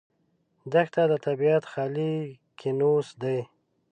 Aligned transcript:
دښته 0.71 1.03
د 1.11 1.13
طبیعت 1.25 1.63
خالي 1.71 2.15
کینوس 2.59 3.07
دی. 3.21 3.39